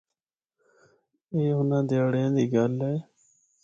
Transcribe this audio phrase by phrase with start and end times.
[1.33, 2.95] اے اُنھان دیہاڑیاں دی گل اے۔